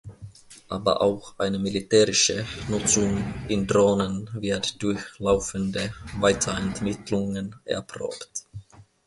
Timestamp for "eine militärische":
1.37-2.43